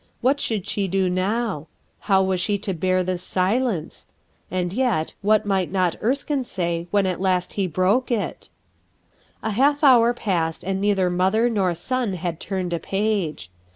[0.19, 1.67] What should she do now?
[2.09, 4.07] How was she to bear this silence?
[4.49, 8.49] And yet, what might not Erskine say when at last he broke it?
[9.45, 9.47] ■',■■■.
[9.47, 13.51] A half hour passed and neither mother nor son had turned a page.